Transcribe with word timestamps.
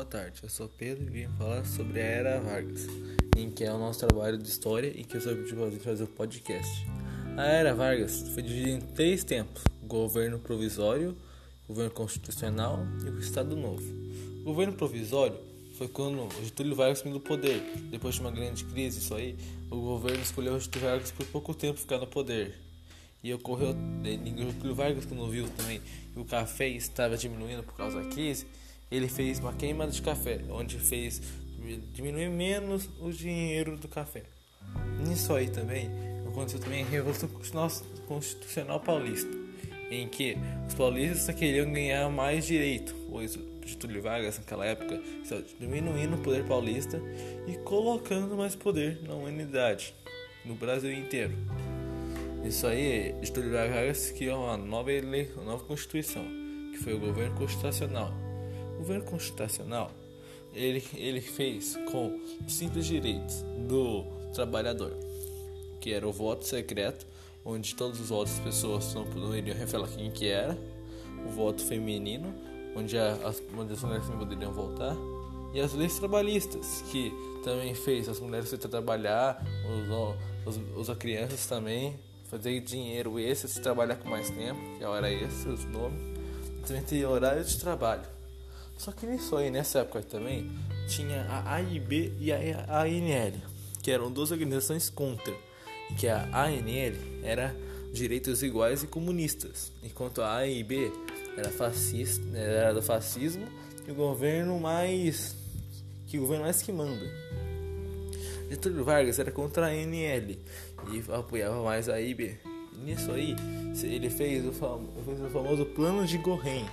tarde, 0.00 0.40
eu 0.42 0.48
sou 0.48 0.68
Pedro 0.68 1.04
e 1.04 1.10
vim 1.10 1.28
falar 1.36 1.66
sobre 1.66 2.00
a 2.00 2.04
Era 2.04 2.40
Vargas, 2.40 2.86
em 3.36 3.50
que 3.50 3.62
é 3.62 3.70
o 3.70 3.78
nosso 3.78 4.00
trabalho 4.00 4.38
de 4.38 4.48
história 4.48 4.88
e 4.88 5.04
que 5.04 5.18
eu 5.18 5.20
sou 5.20 5.34
de 5.34 5.78
fazer 5.78 6.04
o 6.04 6.06
podcast. 6.06 6.86
A 7.36 7.44
Era 7.44 7.74
Vargas 7.74 8.26
foi 8.32 8.42
dividida 8.42 8.70
em 8.70 8.80
três 8.80 9.22
tempos: 9.22 9.62
governo 9.84 10.38
provisório, 10.38 11.14
governo 11.68 11.90
constitucional 11.90 12.80
e 13.04 13.10
o 13.10 13.18
Estado 13.18 13.54
Novo. 13.54 13.84
O 14.40 14.44
governo 14.44 14.72
provisório 14.72 15.38
foi 15.76 15.88
quando 15.88 16.26
Getúlio 16.42 16.74
Vargas 16.74 17.00
sumiu 17.00 17.18
do 17.18 17.20
poder. 17.20 17.60
Depois 17.90 18.14
de 18.14 18.22
uma 18.22 18.30
grande 18.30 18.64
crise, 18.64 18.98
isso 18.98 19.14
aí, 19.14 19.36
o 19.70 19.76
governo 19.76 20.22
escolheu 20.22 20.58
Getúlio 20.58 20.88
Vargas 20.88 21.10
por 21.10 21.26
pouco 21.26 21.54
tempo 21.54 21.78
ficar 21.78 21.98
no 21.98 22.06
poder. 22.06 22.58
E 23.22 23.32
ocorreu, 23.34 23.76
Getúlio 24.02 24.74
Vargas, 24.74 25.04
quando 25.04 25.28
viu 25.28 25.46
também 25.50 25.82
que 26.12 26.18
o 26.18 26.24
café 26.24 26.66
estava 26.68 27.16
diminuindo 27.16 27.62
por 27.62 27.74
causa 27.74 28.02
da 28.02 28.08
crise, 28.08 28.46
ele 28.92 29.08
fez 29.08 29.38
uma 29.38 29.54
queima 29.54 29.86
de 29.86 30.02
café, 30.02 30.40
onde 30.50 30.78
fez 30.78 31.22
diminuir 31.94 32.28
menos 32.28 32.88
o 33.00 33.10
dinheiro 33.10 33.78
do 33.78 33.88
café. 33.88 34.22
Nisso 35.06 35.32
aí 35.32 35.48
também 35.48 35.90
aconteceu 36.28 36.60
também 36.60 36.84
a 36.84 36.86
Revolução 36.86 37.28
Constitucional 38.06 38.80
Paulista, 38.80 39.30
em 39.90 40.06
que 40.08 40.36
os 40.68 40.74
paulistas 40.74 41.34
queriam 41.34 41.72
ganhar 41.72 42.10
mais 42.10 42.46
direito, 42.46 42.94
pois 43.10 43.38
Getúlio 43.64 44.02
Vargas 44.02 44.38
naquela 44.38 44.66
época 44.66 45.00
estava 45.22 45.42
diminuindo 45.58 46.16
o 46.16 46.18
poder 46.18 46.44
paulista 46.44 47.00
e 47.46 47.56
colocando 47.58 48.36
mais 48.36 48.54
poder 48.54 49.00
na 49.02 49.14
humanidade, 49.14 49.94
no 50.44 50.54
Brasil 50.54 50.92
inteiro. 50.92 51.34
Isso 52.44 52.66
aí, 52.66 53.14
Getúlio 53.22 53.52
Vargas 53.52 54.10
criou 54.10 54.44
uma 54.44 54.56
nova 54.58 54.90
lei, 54.90 55.30
uma 55.36 55.44
nova 55.44 55.64
constituição, 55.64 56.24
que 56.72 56.78
foi 56.78 56.92
o 56.92 56.98
governo 56.98 57.34
constitucional 57.36 58.31
governo 58.82 59.04
constitucional 59.04 59.90
ele, 60.54 60.84
ele 60.94 61.20
fez 61.20 61.78
com 61.90 62.20
simples 62.46 62.86
direitos 62.86 63.42
do 63.68 64.04
trabalhador, 64.34 64.92
que 65.80 65.92
era 65.92 66.06
o 66.06 66.12
voto 66.12 66.44
secreto, 66.44 67.06
onde 67.44 67.74
todos 67.74 68.00
os 68.00 68.10
das 68.10 68.38
pessoas 68.40 68.94
não 68.94 69.04
poderiam 69.04 69.56
revelar 69.56 69.88
quem 69.88 70.10
que 70.10 70.28
era, 70.28 70.56
o 71.26 71.30
voto 71.30 71.64
feminino, 71.64 72.32
onde, 72.76 72.96
as, 72.98 73.42
onde 73.56 73.72
as 73.72 73.82
mulheres 73.82 74.06
poderiam 74.06 74.52
votar, 74.52 74.96
e 75.54 75.60
as 75.60 75.72
leis 75.74 75.98
trabalhistas, 75.98 76.82
que 76.90 77.12
também 77.44 77.74
fez 77.74 78.08
as 78.08 78.20
mulheres 78.20 78.48
se 78.48 78.56
trabalhar, 78.56 79.44
os, 80.46 80.56
os, 80.56 80.88
os 80.88 80.96
crianças 80.96 81.46
também 81.46 81.98
fazer 82.30 82.60
dinheiro 82.60 83.18
extra, 83.18 83.48
se 83.48 83.60
trabalhar 83.60 83.96
com 83.96 84.08
mais 84.08 84.30
tempo, 84.30 84.58
que 84.78 84.84
a 84.84 84.88
hora 84.88 85.12
extra, 85.12 85.52
os 85.52 85.64
nomes, 85.66 86.00
também 86.66 86.82
tem 86.82 87.04
horário 87.04 87.44
de 87.44 87.58
trabalho. 87.58 88.11
Só 88.82 88.90
que 88.90 89.06
nisso 89.06 89.36
aí, 89.36 89.48
nessa 89.48 89.78
época 89.78 90.02
também, 90.02 90.50
tinha 90.88 91.22
a 91.28 91.54
AIB 91.54 92.16
e 92.18 92.32
a 92.32 92.80
ANL, 92.80 93.40
que 93.80 93.92
eram 93.92 94.10
duas 94.10 94.32
organizações 94.32 94.90
contra, 94.90 95.32
que 95.96 96.08
a 96.08 96.24
ANL 96.32 96.96
era 97.22 97.54
direitos 97.92 98.42
iguais 98.42 98.82
e 98.82 98.88
comunistas, 98.88 99.70
enquanto 99.84 100.20
a 100.20 100.34
AIB 100.38 100.92
era 101.36 101.48
fascista, 101.50 102.36
era 102.36 102.74
do 102.74 102.82
fascismo 102.82 103.46
e 103.86 103.92
o 103.92 103.94
governo 103.94 104.58
mais 104.58 105.36
que 106.08 106.18
o 106.18 106.22
governo 106.22 106.42
mais 106.42 106.60
que 106.60 106.72
manda. 106.72 107.06
Getúlio 108.50 108.82
Vargas 108.82 109.16
era 109.16 109.30
contra 109.30 109.66
a 109.66 109.68
ANL 109.68 110.38
e 110.92 111.04
apoiava 111.12 111.62
mais 111.62 111.88
a 111.88 111.94
AIB. 111.94 112.36
nisso 112.78 113.12
aí, 113.12 113.36
ele 113.80 114.10
fez 114.10 114.44
o, 114.44 114.52
fez 114.52 115.20
o 115.20 115.30
famoso 115.30 115.66
plano 115.66 116.04
de 116.04 116.18
Gorren, 116.18 116.66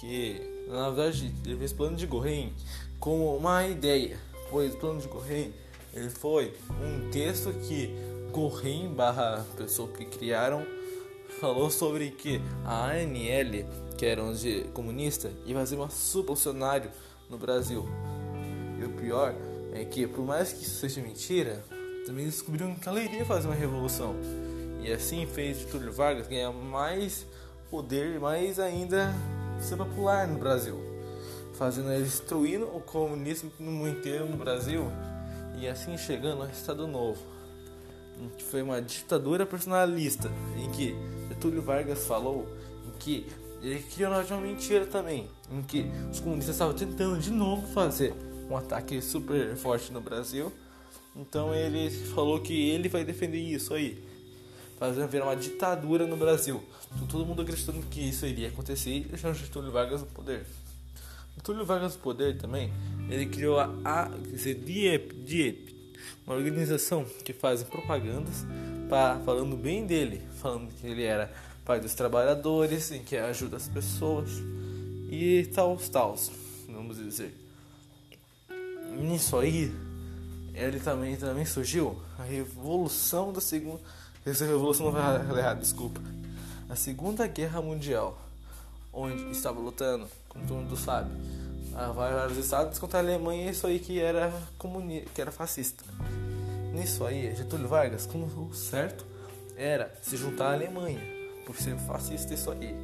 que 0.00 0.55
na 0.66 0.90
verdade, 0.90 1.32
ele 1.44 1.56
fez 1.56 1.72
plano 1.72 1.96
de 1.96 2.06
Gorin 2.06 2.52
como 2.98 3.36
uma 3.36 3.66
ideia, 3.66 4.18
pois 4.50 4.74
o 4.74 4.76
plano 4.78 5.00
de 5.00 5.08
Gorin 5.08 5.52
ele 5.94 6.10
foi 6.10 6.54
um 6.82 7.10
texto 7.10 7.52
que 7.66 7.90
Gorin 8.32 8.92
barra 8.92 9.46
pessoa 9.56 9.88
que 9.88 10.04
criaram 10.04 10.66
falou 11.40 11.70
sobre 11.70 12.10
que 12.10 12.40
a 12.64 12.90
ANL, 12.90 13.66
que 13.96 14.06
era 14.06 14.22
um 14.22 14.32
de 14.32 14.64
comunista, 14.74 15.30
ia 15.44 15.54
fazer 15.54 15.76
uma 15.76 15.90
subvencionário 15.90 16.90
no 17.28 17.38
Brasil. 17.38 17.86
E 18.78 18.84
o 18.84 18.90
pior 18.90 19.34
é 19.72 19.84
que, 19.84 20.06
por 20.06 20.24
mais 20.24 20.52
que 20.52 20.62
isso 20.62 20.80
seja 20.80 21.00
mentira, 21.00 21.64
também 22.06 22.24
descobriram 22.24 22.74
que 22.74 22.88
ela 22.88 23.00
iria 23.00 23.24
fazer 23.24 23.48
uma 23.48 23.54
revolução. 23.54 24.14
E 24.82 24.92
assim 24.92 25.26
fez 25.26 25.58
Getúlio 25.58 25.92
Vargas 25.92 26.26
ganhar 26.26 26.52
mais 26.52 27.26
poder, 27.70 28.20
mais 28.20 28.58
ainda 28.58 29.14
ser 29.60 29.76
popular 29.76 30.26
no 30.26 30.38
Brasil, 30.38 30.78
fazendo 31.54 31.90
ele 31.90 32.04
destruindo 32.04 32.66
o 32.66 32.80
comunismo 32.80 33.50
no 33.58 33.72
mundo 33.72 33.90
inteiro 33.90 34.26
no 34.26 34.36
Brasil. 34.36 34.84
E 35.58 35.66
assim 35.66 35.96
chegando 35.96 36.42
ao 36.42 36.48
Estado 36.48 36.86
Novo, 36.86 37.20
que 38.36 38.44
foi 38.44 38.62
uma 38.62 38.80
ditadura 38.80 39.46
personalista, 39.46 40.30
em 40.56 40.70
que 40.70 40.94
Getúlio 41.28 41.62
Vargas 41.62 42.06
falou 42.06 42.46
em 42.86 42.98
que 42.98 43.26
ele 43.62 43.82
criou 43.82 44.12
uma 44.12 44.40
mentira 44.40 44.86
também, 44.86 45.28
em 45.50 45.62
que 45.62 45.86
os 46.10 46.20
comunistas 46.20 46.54
estavam 46.54 46.74
tentando 46.74 47.18
de 47.18 47.30
novo 47.30 47.66
fazer 47.68 48.14
um 48.50 48.56
ataque 48.56 49.00
super 49.00 49.56
forte 49.56 49.92
no 49.92 50.00
Brasil. 50.00 50.52
Então 51.14 51.54
ele 51.54 51.90
falou 51.90 52.40
que 52.40 52.68
ele 52.70 52.88
vai 52.88 53.02
defender 53.02 53.38
isso 53.38 53.72
aí 53.72 54.04
fazendo 54.76 55.08
virar 55.08 55.26
uma 55.26 55.36
ditadura 55.36 56.06
no 56.06 56.16
Brasil. 56.16 56.62
Então, 56.94 57.06
todo 57.06 57.26
mundo 57.26 57.42
acreditando 57.42 57.80
que 57.90 58.00
isso 58.00 58.26
iria 58.26 58.48
acontecer 58.48 58.90
e 58.90 59.00
deixando 59.00 59.34
Getúlio 59.34 59.72
Vargas 59.72 60.00
no 60.00 60.06
poder. 60.06 60.46
Getúlio 61.36 61.64
Vargas 61.64 61.96
no 61.96 62.02
poder 62.02 62.38
também, 62.38 62.72
ele 63.10 63.26
criou 63.26 63.58
a, 63.58 63.70
a 63.84 64.08
DIEP, 64.08 65.14
DIEP, 65.14 65.94
uma 66.26 66.36
organização 66.36 67.04
que 67.24 67.32
faz 67.32 67.62
propagandas 67.62 68.44
pra, 68.88 69.20
falando 69.24 69.56
bem 69.56 69.86
dele, 69.86 70.22
falando 70.40 70.72
que 70.72 70.86
ele 70.86 71.02
era 71.02 71.32
pai 71.64 71.80
dos 71.80 71.94
trabalhadores, 71.94 72.92
em 72.92 73.02
que 73.02 73.16
ajuda 73.16 73.56
as 73.56 73.68
pessoas 73.68 74.30
e 75.10 75.46
tal, 75.54 75.76
tal, 75.90 76.16
vamos 76.68 76.96
dizer. 76.96 77.34
Nisso 78.98 79.36
aí, 79.36 79.72
ele 80.54 80.80
também, 80.80 81.16
também 81.16 81.44
surgiu 81.44 82.00
a 82.18 82.22
revolução 82.22 83.32
da 83.32 83.40
segunda 83.40 83.80
essa 84.30 84.44
revolução 84.44 84.86
não 84.86 84.92
vai 84.92 85.38
errado, 85.38 85.60
desculpa. 85.60 86.00
A 86.68 86.74
Segunda 86.74 87.28
Guerra 87.28 87.62
Mundial, 87.62 88.18
onde 88.92 89.30
estava 89.30 89.60
lutando, 89.60 90.08
como 90.28 90.44
todo 90.46 90.56
mundo 90.56 90.76
sabe, 90.76 91.10
vários 91.94 92.36
estados 92.36 92.76
contra 92.78 92.98
a 92.98 93.02
Alemanha, 93.02 93.48
isso 93.48 93.68
aí 93.68 93.78
que 93.78 94.00
era 94.00 94.32
comunista, 94.58 95.10
que 95.14 95.20
era 95.20 95.30
fascista. 95.30 95.84
Nisso 96.74 97.06
aí, 97.06 97.34
Getúlio 97.36 97.68
Vargas, 97.68 98.04
como 98.04 98.26
o 98.26 98.52
certo, 98.52 99.06
era 99.56 99.94
se 100.02 100.16
juntar 100.16 100.48
à 100.48 100.52
Alemanha, 100.54 101.00
por 101.46 101.54
ser 101.56 101.76
fascista 101.78 102.34
isso 102.34 102.50
aí. 102.50 102.74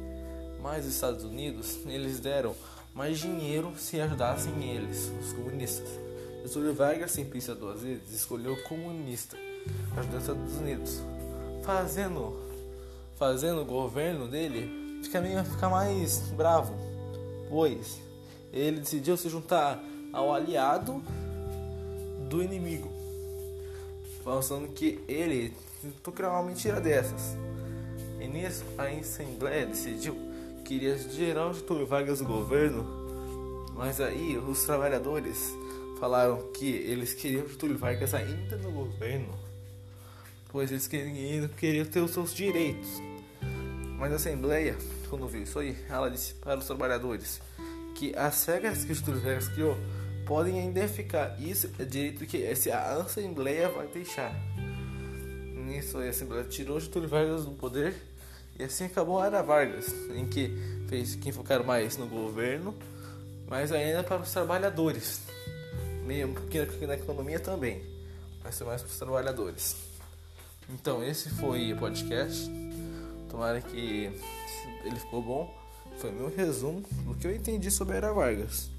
Mas 0.61 0.85
os 0.85 0.95
Estados 0.95 1.25
Unidos, 1.25 1.79
eles 1.85 2.21
deram 2.21 2.55
mais 2.95 3.19
dinheiro 3.19 3.73
se 3.77 3.99
ajudassem 3.99 4.63
eles, 4.63 5.11
os 5.21 5.33
comunistas. 5.33 5.89
Getúlio 6.43 6.73
Vargas, 6.73 7.11
sem 7.11 7.25
pensar 7.25 7.55
duas 7.55 7.81
vezes, 7.81 8.13
escolheu 8.13 8.55
comunista, 8.63 9.35
ajudando 9.97 10.15
os 10.15 10.21
Estados 10.21 10.55
Unidos 10.55 11.12
fazendo 11.63 12.43
fazendo 13.17 13.61
o 13.61 13.65
governo 13.65 14.27
dele 14.27 15.01
fica 15.03 15.21
meio 15.21 15.43
ficar 15.45 15.69
mais 15.69 16.19
bravo, 16.35 16.73
pois 17.49 18.01
ele 18.51 18.79
decidiu 18.79 19.15
se 19.15 19.29
juntar 19.29 19.81
ao 20.11 20.33
aliado 20.33 21.01
do 22.29 22.43
inimigo, 22.43 22.91
falando 24.23 24.73
que 24.73 25.03
ele 25.07 25.53
tentou 25.81 26.13
criar 26.13 26.31
uma 26.31 26.43
mentira 26.43 26.79
dessas. 26.79 27.35
E 28.19 28.27
nisso 28.27 28.63
a 28.77 28.83
Assembleia 28.83 29.65
decidiu 29.65 30.15
que 30.63 30.75
iria 30.75 30.97
gerar 30.97 31.49
o 31.49 31.85
Vargas 31.85 32.21
no 32.21 32.27
governo, 32.27 32.85
mas 33.75 33.99
aí 33.99 34.37
os 34.37 34.63
trabalhadores 34.63 35.53
falaram 35.99 36.51
que 36.53 36.67
eles 36.67 37.13
queriam 37.13 37.47
Getúlio 37.47 37.77
Vargas 37.77 38.13
ainda 38.13 38.57
no 38.57 38.71
governo 38.71 39.52
pois 40.53 40.71
eles 40.71 40.87
queriam, 40.87 41.47
queriam 41.49 41.85
ter 41.85 41.99
os 41.99 42.11
seus 42.11 42.33
direitos. 42.33 43.01
Mas 43.97 44.13
a 44.13 44.15
Assembleia, 44.17 44.77
quando 45.09 45.27
viu 45.27 45.41
isso 45.41 45.57
aí, 45.57 45.75
ela 45.89 46.09
disse 46.09 46.35
para 46.35 46.59
os 46.59 46.65
trabalhadores 46.65 47.41
que 47.95 48.15
as 48.15 48.45
regras 48.45 48.85
que 48.85 48.91
os 48.91 49.01
regras 49.01 49.47
criou 49.47 49.75
podem 50.27 50.59
ainda 50.59 50.87
ficar. 50.87 51.35
Isso 51.41 51.69
é 51.79 51.83
direito 51.83 52.25
que 52.27 52.45
a 52.71 52.93
Assembleia 52.97 53.67
vai 53.69 53.87
deixar. 53.87 54.31
Nisso 55.65 55.97
a 55.97 56.03
Assembleia 56.03 56.43
tirou 56.43 56.79
Getúlio 56.79 57.09
Vargas 57.09 57.45
do 57.45 57.51
poder 57.51 57.95
e 58.59 58.63
assim 58.63 58.85
acabou 58.85 59.19
a 59.19 59.25
Era 59.25 59.41
Vargas, 59.41 59.91
em 60.13 60.27
que 60.27 60.55
fez 60.87 61.15
que 61.15 61.31
focaram 61.31 61.65
mais 61.65 61.97
no 61.97 62.05
governo, 62.05 62.75
mas 63.47 63.71
ainda 63.71 64.03
para 64.03 64.21
os 64.21 64.31
trabalhadores. 64.31 65.21
Meio 66.05 66.27
um 66.27 66.33
pouquinho 66.33 66.67
na 66.85 66.93
economia 66.93 67.39
também, 67.39 67.81
mas 68.43 68.61
mais 68.61 68.81
para 68.81 68.91
os 68.91 68.99
trabalhadores. 68.99 69.92
Então, 70.69 71.03
esse 71.03 71.29
foi 71.29 71.73
o 71.73 71.77
podcast. 71.77 72.49
Tomara 73.29 73.61
que 73.61 74.11
ele 74.83 74.99
ficou 74.99 75.21
bom. 75.21 75.63
Foi 75.97 76.11
meu 76.11 76.33
resumo 76.33 76.81
do 77.05 77.15
que 77.15 77.27
eu 77.27 77.35
entendi 77.35 77.69
sobre 77.69 77.97
Era 77.97 78.11
Vargas. 78.11 78.69